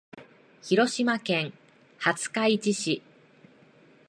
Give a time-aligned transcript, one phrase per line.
[0.63, 1.53] 広島県
[1.99, 2.13] 廿
[2.57, 3.03] 日市市